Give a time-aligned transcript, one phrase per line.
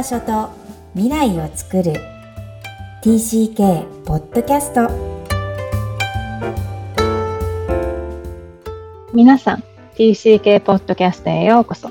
[0.00, 0.48] 場所と
[0.94, 1.92] 未来を作る。
[3.02, 4.88] TCK ポッドキャスト
[9.12, 9.64] 皆さん
[9.96, 11.90] TCK ポッドキャストへようこそ。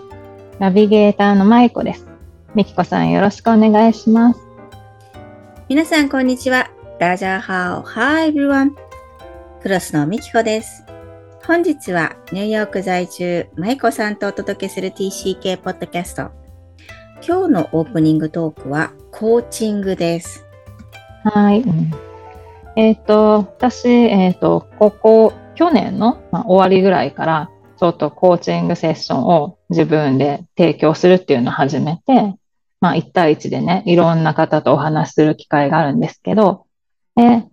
[0.58, 2.08] ナビゲーターのまいこです。
[2.56, 4.40] みきこさんよろしくお願いします。
[5.68, 6.72] 皆さんこんにちは。
[7.00, 8.72] ダジャーハオ Hi everyone
[9.62, 10.84] クロスのみきこです。
[11.46, 16.39] 本日はニューヨーク在住まいこさんとお届けする TCK ポッドキャスト
[17.22, 20.46] 今日のオープニングトークはコーチングです。
[21.26, 21.64] はい。
[22.78, 32.36] えっ、ー、と、私、えっ、ー、と、ここ、去年の、まあ、終わりぐらいから、ちょっとコーチングセッションを自分で提供するっていうのを始めて、
[32.80, 36.66] まあ、1対1でね、いろんな方とお話しする機会があるんですけど、
[37.16, 37.44] で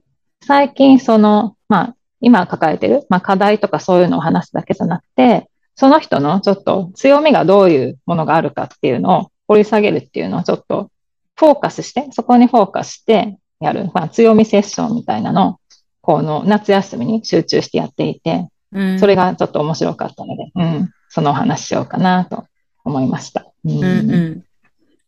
[0.44, 10.90] 最近、その、まあ、今抱えてる、まあ、課題とかそういうのを話すだけじゃなくて、その人のちょっと強みがどういうものがあるかっていうのを掘り下げるっていうのをちょっと
[11.36, 15.56] フォーカスして、そこにフォーカスしてやる、まあ、強みセッションみたいなのを、
[16.00, 22.46] この夏休みに集中してやっていて、うん、それがちょっと面白かったので、うん、そのお話しようかなと
[22.84, 23.46] 思いました。
[23.64, 24.44] うん、うん、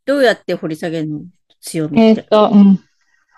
[0.05, 1.21] どうやって掘り下げるの？
[1.61, 2.81] 強みえっ、ー、と、うん、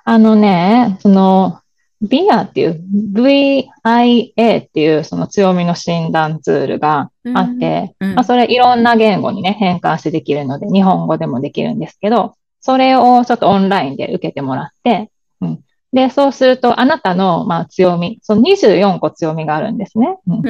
[0.04, 1.60] あのね、その、
[2.02, 8.08] ビアっていう、VIA っていうその強みの診断ツールがあって、うん。
[8.10, 15.10] うん、まあ、それいろんな言語にね、変換してできるので、日本語でもできるんですけど、それをちょっとオンラインで受けてもらって、
[15.42, 15.60] うん、
[15.92, 20.16] で、そうすると、あなたの、まあ、強み、その24個強みがあるんですね。
[20.26, 20.42] うん。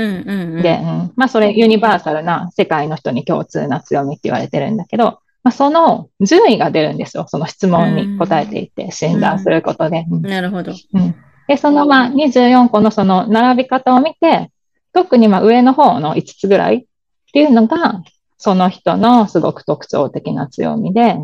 [0.63, 7.25] で、うん、まあ、それユニバーサルな世界の人に共通な強みって言われてるんだけど、まあ、その順位が出るんですよ。
[7.27, 10.05] その質問に答えていって診断することで。
[10.05, 10.73] なるほど。
[10.93, 11.15] うん
[11.51, 14.53] で、そのまあ24個のその並び方を見て、
[14.93, 16.85] 特にまあ上の方の5つぐらいっ
[17.33, 18.05] ていうのが、
[18.39, 21.17] その人のすごく特徴的な強みで、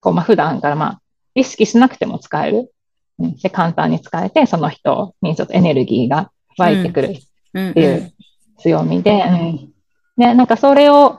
[0.00, 1.00] こうまあ普段からまあ
[1.34, 2.70] 意識しなくても使える。
[3.18, 8.12] で、簡単に使えて、その人にちょっとエネルギーが湧いてくるっていう
[8.60, 9.24] 強みで、
[10.16, 11.18] で、なんかそれを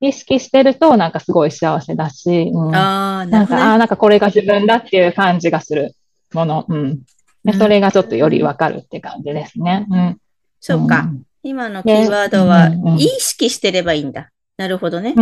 [0.00, 5.94] 意識してると、なんかすごい幸せだし、うん、あなんか、あなんかこれが自分だっていう感じがする
[6.32, 6.64] もの。
[6.66, 7.02] うん。
[7.44, 9.86] でそれがちょっとよりわかるって感じですね。
[9.90, 10.18] うん。
[10.60, 11.10] そうか。
[11.42, 14.30] 今のキーワードは、意識してればいいんだ。
[14.56, 15.14] なるほどね。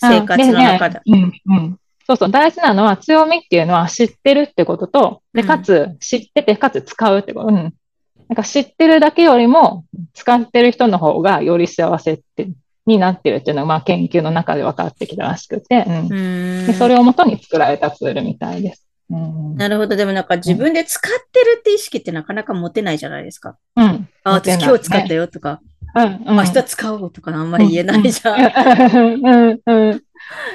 [0.00, 1.00] 生活の中で。
[1.06, 1.78] うんうん
[2.08, 7.48] そうそう、大事なのは強みっていうのは知ってるってことと、で、かつ、知ってて、かつ使うってこと。
[7.48, 7.54] うん。
[7.54, 9.84] なんか知ってるだけよりも、
[10.14, 12.48] 使ってる人の方がより幸せって、
[12.86, 16.66] になってるっていうのが、まあ研究の中で分かってきたらしくて、うん。
[16.66, 18.87] でそれをもとに作られたツールみたいです。
[19.10, 19.96] なるほど。
[19.96, 23.56] でもなんか自分で使ってるって意識ってなかなか持てないじゃないですか。
[23.76, 24.08] うん。
[24.24, 25.60] あ、私今日使ったよとか、
[25.94, 29.20] うん、明日使おうとかあんまり言えないじゃん。
[29.24, 30.02] うん、うん。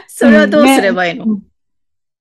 [0.07, 1.41] それはどうすればいいの、ね、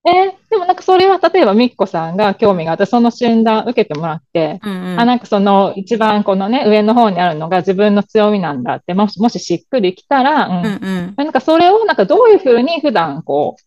[0.04, 10.68] えでもなんかそれは例えばみっこさんが興味があって、その診断受けてもらって、うんうん、あ、なんかその一番このね、上の方にあるのが自分の強みなんだって、もしもししっくりきたら、うん、う
[11.12, 13.62] ん、なんかそれをなんかどういうふうに普段こう、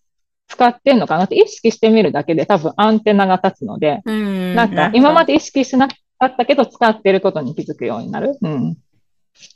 [0.47, 4.55] 使ってんのかなって意識してみるだけで多分アンテナが立つので、ん。
[4.55, 5.95] なんか今まで意識しなか
[6.25, 8.37] ったけど使ってることに気づくようになる。
[8.41, 8.77] うん、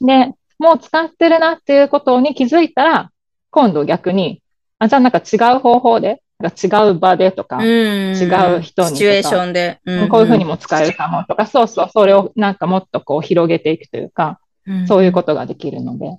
[0.02, 3.12] で、もう使ってるなっていうことに気づいたら、
[3.52, 4.42] 今度逆に、
[4.80, 8.14] あ、じゃあなんか違う方法で、違う場でとか、違
[8.58, 10.02] う人にシチュエーションで、うん。
[10.04, 14.40] うん、こういうふうにも使えるかもとか、そうそう、それをなんかもっとこう広げていくというか、
[14.88, 16.18] そういうことができるので、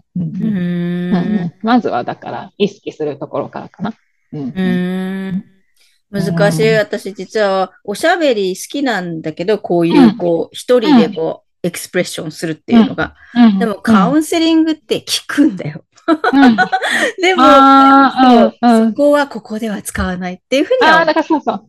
[1.62, 3.94] まずはだから意識するところからかな。
[4.32, 5.44] うん。
[6.10, 6.68] 難しい。
[6.74, 13.14] 私実はおしゃべり好きなんだけど、こういうこう、一人でこう、エクスプレッションするっていうのが。
[13.58, 15.84] でもカウンセリングって聞くんだよ。
[17.20, 21.06] でもそこはここでは使わないっていうふうには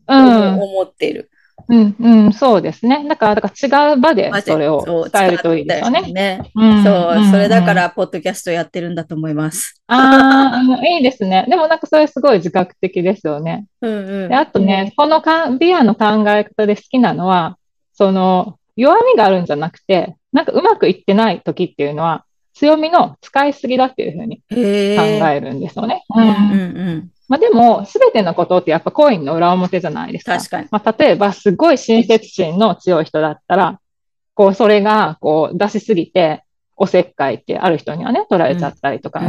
[0.08, 1.30] 思っている。
[1.68, 3.06] うん、うん、そうですね。
[3.08, 6.02] だから、だから違う場でそれを伝えるといいですよね。
[6.12, 9.82] ねうん、そう、それだから、ポッドキャストやってるんだと思います。
[9.88, 11.46] ああ、いいですね。
[11.50, 13.66] でもなんかそれすごい自覚的ですよね。
[13.82, 17.58] うんうん、であとね、このかビアの考え方で好きなのは、
[17.94, 26.04] その、弱みがあるんじゃなくて、なんかうまくいってない時っていうのは、強みの使いすぎだっていうふうに考えるんですよね。
[26.16, 30.38] うんうんうんまあ、でも、すべてのことってやっぱコインの裏表じゃないですか。
[30.38, 30.68] 確かに。
[30.70, 33.80] まあ、例えば、すごい親切心の強い人だったら、
[34.34, 36.44] こう、それが、こう、出しすぎて、
[36.76, 39.22] おせっかいってある人にはね、取られちゃったりとか。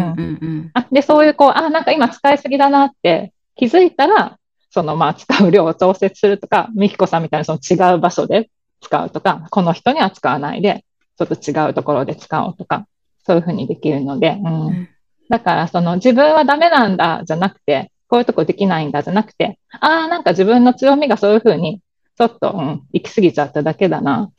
[0.90, 4.37] で、そういう、こう、あ、なんか今使いすぎだなって気づいたら、
[4.70, 8.50] その、まあ、使う量を調節するとか、みきこさんみたいなその違う場所で
[8.81, 10.84] 使うとか、この人には使わないで、
[11.16, 12.88] ちょっと違うところで使おうとか、
[13.25, 14.88] そういうふうにできるので、うん。
[15.32, 21.81] だから、その自分はダメなんだじゃなくて、こういうとこできないんだじゃなくて、ああ、なんか自分の強みがそういうふうに、
[22.19, 24.32] ちょっと、うん、行き過ぎちゃっただけだな、っ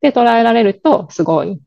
[0.00, 1.60] て捉えられると、すごい、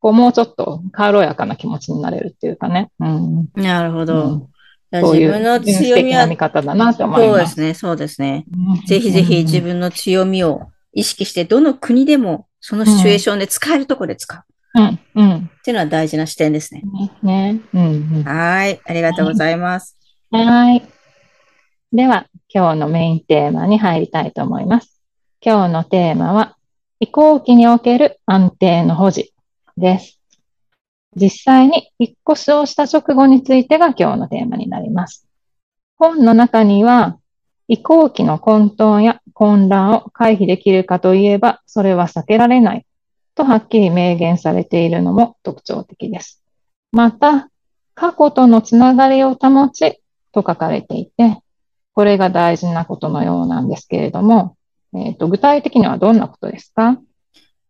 [0.00, 2.90] こう、もうちょっと軽やかな気持ちになれるっていうかね。
[2.98, 3.48] うん。
[3.56, 4.24] なるほど。
[4.24, 4.46] うん
[4.92, 7.28] そういう強みは見方だなと思います。
[7.28, 8.44] そうですね、そうですね。
[8.88, 14.42] ぜひぜひ自分の強みを意識して、どの国でもそのシチュエーションで使えるところで使う。
[14.74, 15.36] うん、うん。
[15.36, 16.82] っていうのは大事な視点ですね。
[17.22, 17.60] ね。
[17.74, 18.80] うん、はい。
[18.84, 19.96] ありがとうございます。
[20.30, 20.82] はい。
[21.92, 25.00] では、今日のメインテーマに入りたいと思います。
[25.44, 26.56] 今日のテーマは、
[27.00, 29.32] 移行期における安定の保持
[29.76, 30.20] です。
[31.16, 35.26] 実際に引っ越しをした直後についてが今日のテーマになります。
[35.96, 37.18] 本の中には、
[37.66, 42.86] 移行期の混沌や混乱を回避できるかといえば、それは避けられない
[43.34, 46.42] とはっきり明言されているのも特徴的です。
[46.92, 47.48] また、
[47.94, 50.00] 過去とのつながりを保ち
[50.32, 51.38] と書かれていて、
[51.94, 54.56] これが大事なことのようなんですけれども、
[54.94, 57.00] えっ、ー、と具体的にはどんなことですか？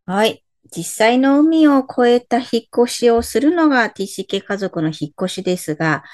[0.07, 0.45] はい。
[0.75, 2.47] 実際の海を越えた引っ
[2.85, 6.05] 越しをするのが TCK 家族の引っ越しですが、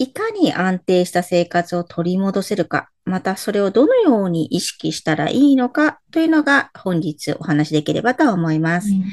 [0.00, 8.88] いかに安定した生活を取り戻せるか、またそれをどのように意識したらいいのかというのが本日お話しできればと思います。
[8.88, 9.04] うん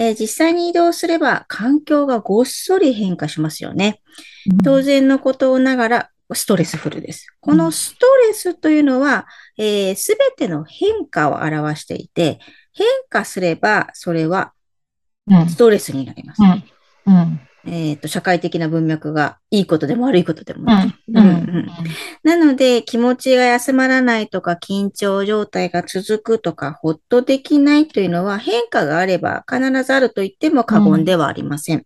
[0.00, 4.00] えー、実際に移動すれば環境がごっそり変化しますよね。
[4.62, 7.26] 当然のことをながらストレスフルです。
[7.40, 9.26] このストレスというのは、
[9.56, 12.38] す、えー、べ、ての変化を表していて、
[12.72, 14.52] 変化すればそれは
[15.48, 16.42] ストレスになります。
[16.44, 16.46] う
[17.10, 20.94] んうんえっ、ー、と、社会的な文脈がいいことでも悪いことでもない。
[22.22, 31.78] なので、気持ちが休まらないとか、緊張状態が続くとか、ほっとできないというのは変化があれば必ずあると言っても過言ではありません。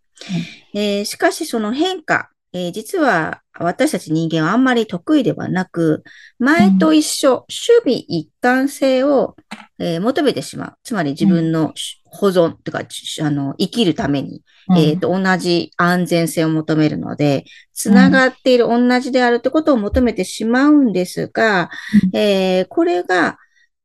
[0.74, 6.04] うん、えー、しかし、その変化、えー、実は私たち人間はあんまり得意ではなく、
[6.38, 9.36] 前と一緒、守備一貫性を、
[9.78, 10.75] えー、求めてしまう。
[10.82, 11.72] つまり自分の
[12.12, 21.70] 保存とか、あの、生きるために、うん、えっ、ー、と、同じ安全性を求めるので、つながっている、同じであるってことを求めてしまうんですが、
[22.05, 23.38] うん、えー、これが、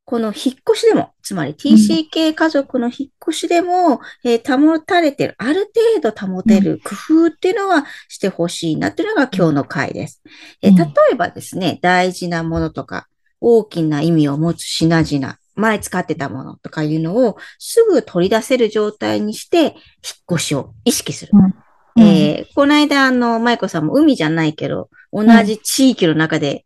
[0.04, 5.70] この引っ越しでも、つまり TCK 家族の引っ越しでも、えー、保たれてる、ある
[6.02, 10.22] 程度保てる工夫っていうのはしてほしいなっていうのが今日の回です。
[10.62, 13.08] えー、例えばですね、大事なものとか、
[13.40, 19.74] 大きな意味を持つ品々、前使ってたものとかいうのをすぐ取り出せる状態にして、引っ
[20.34, 21.32] 越しを意識する。
[21.34, 26.66] うん、えー、この間、あの、舞子さんも海じゃないけど、同じ地域の中で、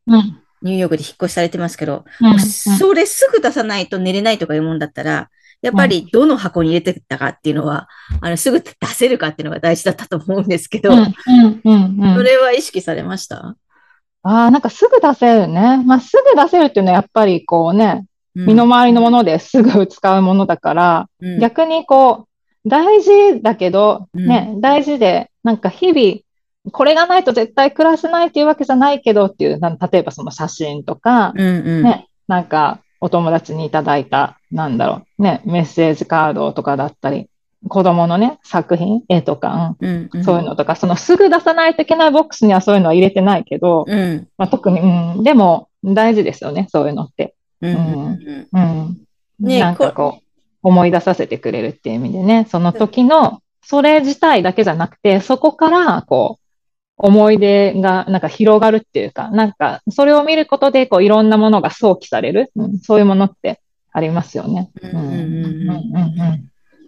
[0.61, 5.29] ニューヨークで引っ越しされてますけど、うん、それすぐ出さないと寝れないとかいうもんだったら、
[5.61, 7.87] やっぱりどの箱に入れてたかっていうのは、
[8.19, 13.55] あの、すぐ出せるかっていうのが大事だったと思うんですけど、それは意識されました？
[14.23, 15.83] ああ、なんかすぐ出せるね。
[15.85, 18.05] まあ、すぐ出せるっていうのはやっぱりこうね、
[18.35, 22.27] 身の回りのものですぐ使うものだから、うん、逆にこ
[22.65, 37.27] う、大事だけど、ね、大事で、なんか日々、これがないと絶対暮らせないっていうわけじゃないけどっていう、例えばその写真とか、うんうん、ね、なんかお友達にいただいた、なんだろう、ね、メッセージカードとかだったり、
[37.67, 47.35] 子供のね、作品、絵とか、うんうん、そういうのとか、そのすぐ出さないといけないボックスにはそういうのは入れてないけど、うん、まあ、特に、うん、でも大事ですよね、そういうのって。
[47.61, 48.47] うん。
[48.51, 48.97] うん。
[49.39, 50.23] ね、なんかこう、
[50.63, 56.41] 思い出させてくれるっていう意味でね、その時の、それ自体だけじゃなくて、そこから、こう、
[56.97, 63.59] 思い出がなんか広がるっていうか、なんか、それを見ることで、こう、いろんなものが想起される、うん、そういうものって
[63.91, 64.69] ありますよね。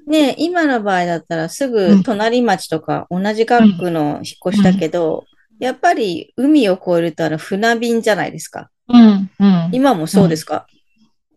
[0.06, 5.26] ね今の場合だったらすぐ隣町とか同じ学区の引っ越しだけど、
[5.64, 8.70] やっぱり海を越えると船便じゃないですか。
[8.90, 9.70] うん、うん。
[9.72, 10.68] 今もそうですか、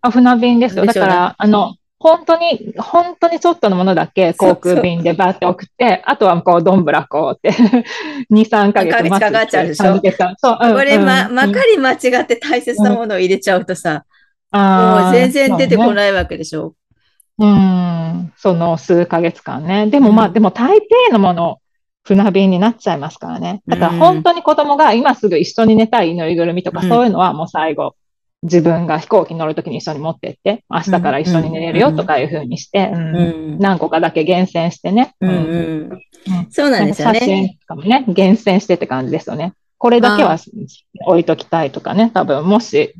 [0.02, 0.84] うん、あ、船便ですよ。
[0.84, 4.34] だから、あの、本当に、本当にちょっとのものだけ？
[4.34, 7.56] 航空便でバーって送って、あとはこう、どんぶらこうって、
[8.30, 9.20] 2、3ヶ月待つ。
[9.20, 10.00] かかっちゃうでしょ？
[10.38, 14.04] そう、うん、これ、ま、まかり間違って大切なものを入れちゃうとさ、
[14.52, 16.74] うん、もう全然出てこないわけでしょ？
[17.38, 17.52] うね、う
[18.26, 19.86] ん、その数ヶ月間ね。
[19.86, 21.58] でもまあ、でも大抵のもの、
[22.06, 23.62] 船便になっちゃいますからね。
[23.66, 27.96] だから本当に子供が今すぐ一緒に寝たいぬいぐるみとかそういうのはもう最後、
[28.42, 32.90] 自分が飛行機に乗るときに一緒に持ってって、明日から一緒に寝れるよとかいうふうにして、
[33.58, 35.14] 何個かだけ厳選してね。
[36.50, 37.18] そうなんですよね。
[37.18, 39.54] 写真とかもね、厳選してって感じですよね。
[39.78, 40.38] これだけは
[41.06, 42.94] 置いときたいとかね、多分もし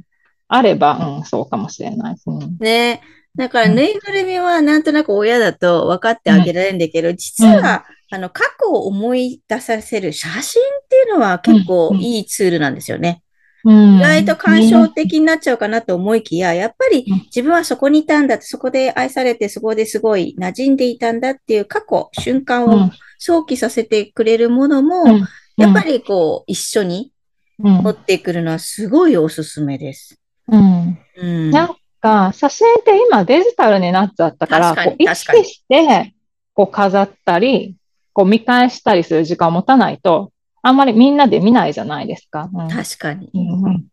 [0.48, 2.46] あれば、うん、そうかもしれないですね。
[2.58, 3.00] ね。
[3.36, 7.84] だから、ぬいぐるみはなんとなく親だと分かってあげられるんだけど、実は、
[8.16, 13.23] あの、過去を思い出させる写真っていうのは結構いいツールなんですよね。
[13.64, 25.18] 意外と感傷的になっちゃうかなと思いきや、やっぱり自分はそこにいたんだって、そこで愛されて、そこですごい馴染んでいたんだっていう過去、瞬間を想起させてくれるものも、
[25.58, 27.12] やっぱりこう、一緒に
[27.58, 30.18] 持ってくるのはすごいおすすめです。
[30.49, 30.99] うん。
[31.16, 36.14] うん、なんか、写真って今デジタルになっちゃったから、こう意識して、
[36.54, 37.76] こう飾ったり、
[38.16, 40.32] こう見返したりする時間を持たないと、
[40.62, 42.49] あんまりみんなで見ないじゃないですか。
[42.50, 43.28] うん、確かに。
[43.35, 43.85] うん、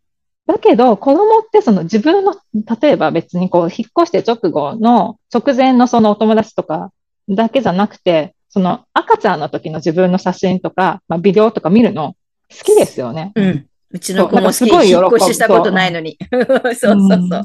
[0.48, 2.34] だけど、子供ってその自分の、
[2.82, 6.94] 例えば別にこう、引っ越して直後の直前のそのお友達とか
[7.28, 12.16] だけじゃなくて、その赤ちゃんの時の自分の写真とか、まあ、ビデオとか見るの
[12.50, 13.34] 好きですよね。
[13.36, 13.68] うん。
[13.90, 16.18] うちの子もすごい引っ越ししたことないのに。
[16.32, 16.46] そう
[16.80, 17.44] そうそう。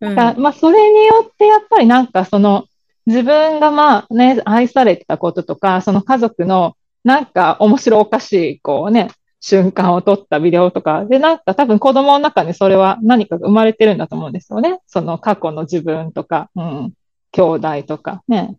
[0.00, 2.64] うん、まあ、それによってやっぱりなんかその、
[3.06, 14.80] 自分がまあね、愛されてたこととか、その家族のなんか面白おかしい、こうね、瞬間を撮ったビデオとか、で、なんか多分子供の中にそれは何かが生まれてるんだと思うんですよね。
[14.86, 16.92] その過去の自分とか、うん、
[17.32, 18.56] 兄弟とかね、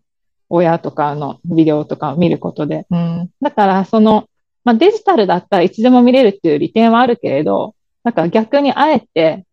[0.48, 2.86] 親とかのビデオとかを見ることで。
[2.90, 4.28] うん、だからその、
[4.64, 7.74] まあ、デジタルだったらいつでも見れるっていう利点はあるけれど、
[8.04, 9.45] なんか逆にあえて、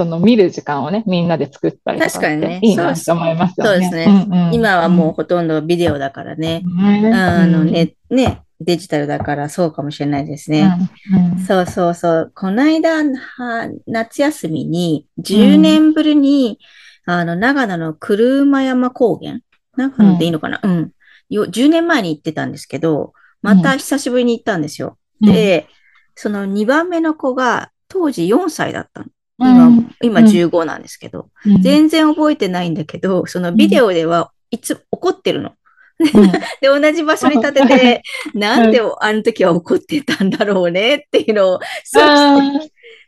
[0.00, 2.58] その見る時間をね、みんなで作ったりとか確かにね。
[2.62, 3.70] いいなと思いますよね。
[3.70, 4.54] そうですね、うんうん。
[4.54, 6.62] 今はもうほとんどビデオだからね。
[6.64, 10.74] うん、あのね、ね、デジタルだからそうかもしれないですね。
[11.12, 12.32] うんうん、そうそうそう。
[12.34, 13.02] この間、
[13.86, 16.58] 夏休みに、10年ぶりに、
[17.06, 19.40] うん、あの、長野の車山高原？
[19.76, 20.92] 長野でいいのかな、うん、うん。
[21.30, 24.96] 10年前に行ってたんですけど、また久しぶりに行ったんですよ。
[25.20, 25.68] うん、で、
[26.14, 29.06] その2番目の子が当時4歳だったの。
[29.40, 35.52] 今、うん、今15なんですけど、うん、全然覚えてないんだけど、そのビデオではいつ怒ってるの。
[36.60, 38.02] で、同じ場所に立てて、
[38.34, 42.04] なんであの時は怒ってたんだろうねっていうのを、そう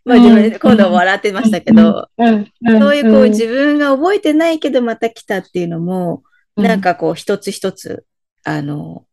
[0.04, 6.22] まあ自分、今度は笑ってましたけど、そういうこう自分が覚えてないけどまた来たっていうのも、
[6.56, 8.04] なんかこう一つ一つ、
[8.44, 9.04] あの、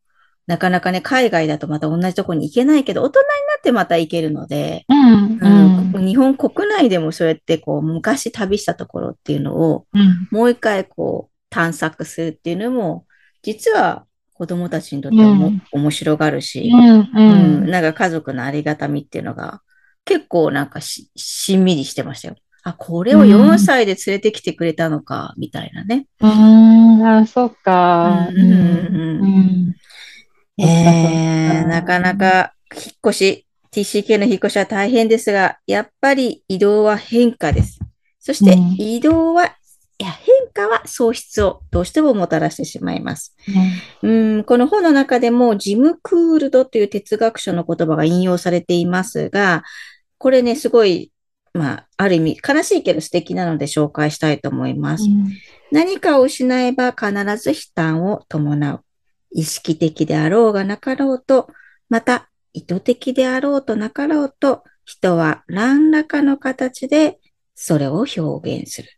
[0.50, 9.86] なかなかね、海外だとまた同じとこに行けないけど、大人になってまた行けるので、うんうん、日本国内でもそうやってこう、昔旅したところっていうのを、
[10.32, 13.06] もう一回こう、探索するっていうのも、
[13.44, 19.62] 実は子供たちにとっても、面白がるし、うんなんか家族のありがたみっていうのが、
[20.04, 22.36] 結構なんかししんみりしてましたよ。
[22.64, 26.08] あ、これを4歳で連れてきてくれたのか、みたいなね。
[26.22, 28.30] うん、あ、そっか。
[28.32, 28.38] うん。
[28.38, 29.28] うんう
[29.68, 29.69] ん
[30.62, 37.80] えー、なかなか引っ越し、TCK の引っ越しは大変ですが、やっぱり移動は変化です。
[38.20, 39.52] そして移動は、うん、い
[40.06, 43.36] や変化は喪失をどうしてももたらしてしまいます。
[44.04, 49.64] うん、うんこの本の中でもジム・クールドという哲学書の言葉が引用されていますが、
[50.18, 51.12] これね、すごい、
[51.54, 55.06] まあ、ある意味悲しいけど素敵なので紹介したいと思います。
[55.06, 55.32] うん、
[55.72, 58.84] 何かを失えば必ず悲嘆を伴う。
[59.32, 61.50] 意識的であろうがなかろうと、
[61.90, 67.20] また意図的であろうとなかろうと、人は何らかの形で
[67.56, 68.90] それを表現する。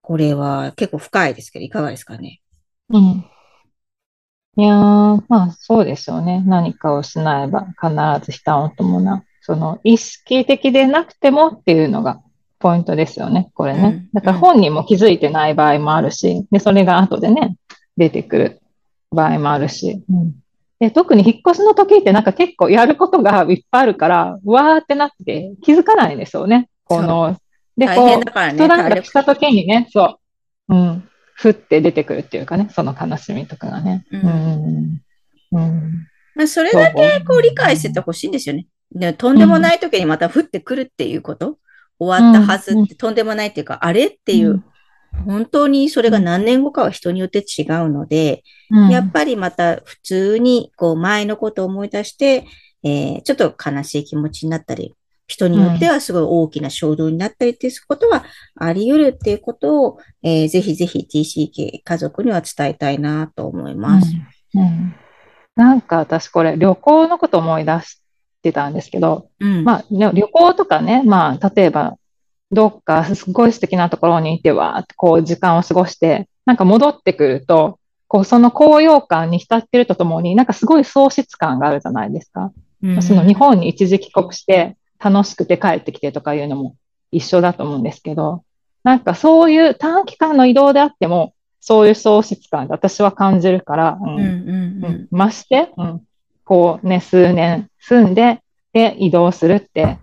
[0.00, 2.40] これは結構深いですけど、いかがですかね？
[2.88, 3.24] うん。
[4.56, 6.42] いやー、まあそうですよね。
[6.46, 7.90] 何かを失えば必
[8.24, 9.22] ず悲嘆を伴う。
[9.42, 12.20] その意識的でなくてもっていうのが
[12.58, 13.50] ポイントですよね。
[13.54, 14.08] これね。
[14.12, 17.56] だから本人も気づいてない場合もあるし、で、それが後でね、
[17.96, 18.59] 出てくる
[19.10, 20.02] 場合もあるし。
[20.08, 20.34] うん、
[20.78, 26.68] で特に引っ越しの時ってなんか結構やることが いっぱいあるから、わーってなって気づかないんですよね。
[26.84, 27.36] この、
[27.76, 28.22] で、こう、ね、
[28.54, 30.18] 人段が来た時にね、そ
[30.68, 34.04] う、うん、ふって出てくるっていうかね、その悲しみとかがね。
[34.10, 35.00] うん。
[35.52, 38.66] うん、まあ、それだけこう理解しててほしいんですよね。
[38.92, 41.58] でとんでもない時にまた降ってくるっていうこと、
[41.98, 44.62] 終わったはずって、とんでもないっていうか、あれっていう
[45.26, 52.46] 本当にそれが何年後かは人によって違うので、うん、やっぱりまた普通にこう前のことを思い出して、
[52.82, 54.94] えー、ちょっと悲しい気持ちになったり、
[55.30, 58.24] 人によってはすごい大きな衝動になったりっていうことは
[58.56, 64.12] あり得るっていうことを、えー、ぜひぜひ TCK 家族には伝えたいなと思います。
[64.54, 64.94] うん、うん、
[65.54, 68.02] なんか私これ旅行のこと思い出し
[68.42, 71.96] てたんですけど、うん、まあ旅行とかね、まあ例えば
[72.52, 77.78] どっかすごい素敵なところにいては、こう時間を過ごして、なんか戻ってくると、
[78.08, 82.52] こうその高揚感に浸ってるとともに、なんかすごい喪失感があるじゃないですか。
[82.82, 86.76] うん、その日本に一時帰国して楽しくて帰ってきてとかいうのも
[87.12, 88.42] 一緒だと思うんですけど、
[88.82, 96.02] なんかそういう短期間の移動であっても、そういう喪失感で私は感じるから、うん、まして、うん、
[96.44, 98.40] こうね、数年住んで、
[98.72, 99.98] で、移動するって、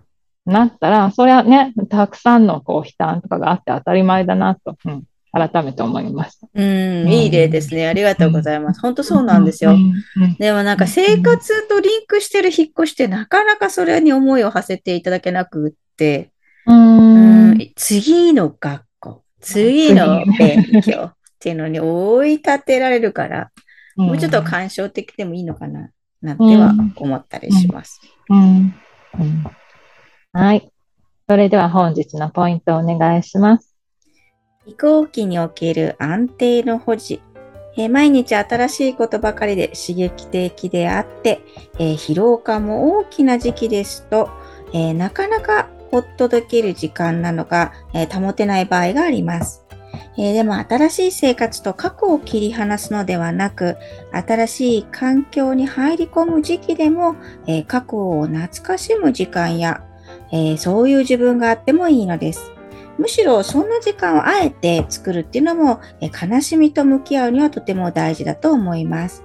[0.47, 6.39] なったら、それはね、たくさんのこう、悲嘆とかがあって当たり前だなと、うん、改めて思います。
[6.53, 7.87] うん、いい例ですね。
[7.87, 8.79] ありがとうございます。
[8.79, 9.75] 本当そうなんですよ。
[10.39, 16.31] でもなんか生活とリンクしてる引っ越しってなかなかそれに思いを馳せていただけなくって、
[16.65, 17.71] うん。
[17.75, 23.51] 次の学校、次の勉強っていうのに追い立てられるから、
[23.95, 25.89] もうちょっと感傷的でもいいのかな、
[26.21, 28.01] なんては思ったりします。
[30.37, 30.71] はい。
[31.27, 33.75] それでは本日のポイントをお願いします。
[34.67, 37.23] 飛行機における安定の保持。
[37.75, 41.41] え毎日新しいことばかりで刺激的であって、
[41.79, 44.29] え疲労感も大きな時期ですと、
[44.73, 49.65] えなかなかほっとできる時間なのが、え保てない場合があります。
[50.19, 53.75] えでも新しい生活と過去を切り離すのではなく、
[54.11, 57.15] 新しい環境に入り込む時期でも、
[57.47, 59.81] え過去を懐かしむ時間や、
[60.31, 62.51] えそういう自分があってもいいのです。
[62.97, 69.23] むしろそんな時間をあえて作るっていうのも、え悲しみと向き合うにはとても大事だと思います。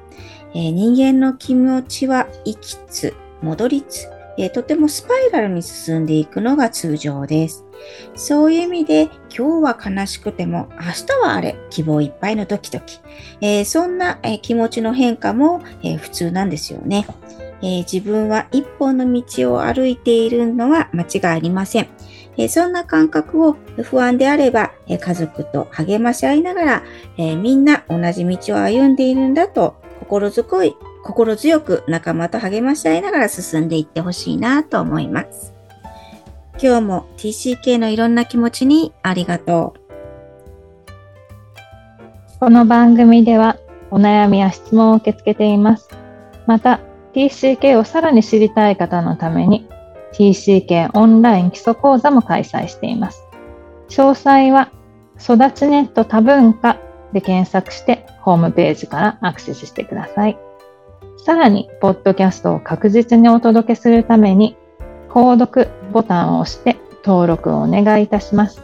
[0.54, 4.08] え人間の気持ちは行きつ、戻りつ、
[4.38, 7.64] えとてもスパイラルに進んでいくのが通常です。
[8.14, 9.02] そういう意味で
[9.36, 13.00] 今日は悲しくても明日はあれ希望いっぱいのドキドキ、
[13.40, 17.06] えー、そんな、えー、気持ちの変化も、えー、普通なんですよね、
[17.62, 21.88] え自分は一本の道を歩いているのは間違いありません。
[22.36, 26.82] えそんな感覚を不安であれば、え家族と励まし合いながら、
[27.16, 35.54] えみんな同じ道を歩んでいるんだと心強い、心強く仲間と励まし合いながら進んでいってほしいなと思います。
[36.62, 39.82] 今日も TCK のいろんな気持ちにありがとう。
[42.40, 43.56] この番組では
[43.90, 45.88] お悩みや質問を受け付けています。
[46.46, 46.80] また、
[47.14, 49.68] TCK をさらに知りたい方のために
[50.12, 53.24] TCK オンライン基礎講座も開催しています。
[53.88, 54.70] 詳細は、
[55.18, 56.78] 育ちネット多文化
[57.12, 60.38] で検索してホームページからアクセスしてください。
[61.24, 64.56] さらに、ポッドキャストを確実にお届けするために、
[65.08, 68.62] 購読ボタンを押して登録をお願いいたします。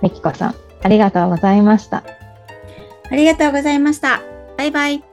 [0.00, 2.04] みきこさん、ありがとうございました。
[3.10, 4.20] ありがとうございました。
[4.56, 5.11] バイバイ。